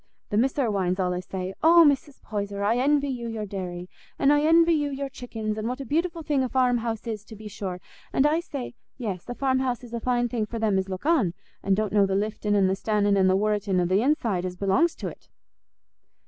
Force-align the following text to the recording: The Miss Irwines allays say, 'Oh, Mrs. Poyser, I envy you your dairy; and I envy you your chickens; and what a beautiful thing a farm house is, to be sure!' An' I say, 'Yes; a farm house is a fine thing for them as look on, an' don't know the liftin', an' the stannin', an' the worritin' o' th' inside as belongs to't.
The 0.31 0.37
Miss 0.37 0.53
Irwines 0.55 0.97
allays 0.97 1.27
say, 1.27 1.53
'Oh, 1.61 1.85
Mrs. 1.87 2.23
Poyser, 2.23 2.63
I 2.63 2.77
envy 2.79 3.07
you 3.09 3.27
your 3.27 3.45
dairy; 3.45 3.87
and 4.17 4.33
I 4.33 4.41
envy 4.41 4.73
you 4.73 4.89
your 4.89 5.09
chickens; 5.09 5.59
and 5.59 5.67
what 5.67 5.79
a 5.79 5.85
beautiful 5.85 6.23
thing 6.23 6.41
a 6.41 6.49
farm 6.49 6.79
house 6.79 7.05
is, 7.05 7.23
to 7.25 7.35
be 7.35 7.47
sure!' 7.47 7.79
An' 8.11 8.25
I 8.25 8.39
say, 8.39 8.73
'Yes; 8.97 9.29
a 9.29 9.35
farm 9.35 9.59
house 9.59 9.83
is 9.83 9.93
a 9.93 9.99
fine 9.99 10.27
thing 10.27 10.47
for 10.47 10.57
them 10.57 10.79
as 10.79 10.89
look 10.89 11.05
on, 11.05 11.35
an' 11.61 11.75
don't 11.75 11.93
know 11.93 12.07
the 12.07 12.15
liftin', 12.15 12.55
an' 12.55 12.65
the 12.65 12.73
stannin', 12.75 13.15
an' 13.15 13.27
the 13.27 13.35
worritin' 13.37 13.79
o' 13.79 13.85
th' 13.85 13.99
inside 13.99 14.43
as 14.43 14.55
belongs 14.55 14.95
to't. 14.95 15.29